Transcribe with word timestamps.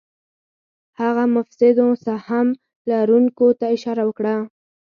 هغه 0.99 1.23
مفسدو 1.35 1.87
سهم 2.05 2.47
لرونکو 2.89 3.47
ته 3.59 3.65
اشاره 3.75 4.03
وکړه. 4.07 4.35